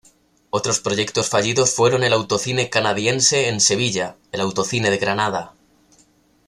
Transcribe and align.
Otros 0.49 0.79
proyectos 0.79 1.29
fallidos 1.29 1.75
fueron 1.75 2.03
el 2.03 2.13
autocine 2.13 2.71
Canadiense 2.71 3.49
en 3.49 3.61
Sevilla, 3.61 4.15
el 4.31 4.41
autocine 4.41 4.89
de 4.89 4.97
Granada. 4.97 5.53